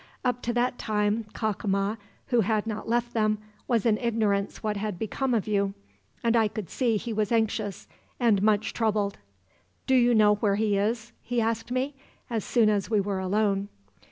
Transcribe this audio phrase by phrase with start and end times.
[0.25, 1.99] Up to that time Cacama,
[2.29, 5.75] who had not left them, was in ignorance what had become of you;
[6.23, 7.87] and I could see he was anxious,
[8.19, 9.19] and much troubled."
[9.85, 11.93] "'Do you know where he is?' he asked me,
[12.31, 13.69] as soon as we were alone.